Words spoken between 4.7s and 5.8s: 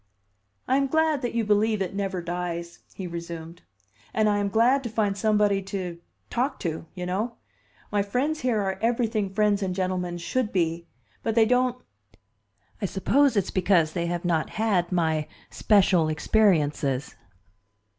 to find somebody